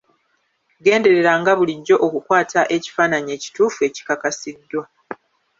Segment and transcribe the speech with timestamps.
[0.83, 4.83] Gendereranga bulijjo okukwata ekifaananyi ekituufu ekikasiddwa.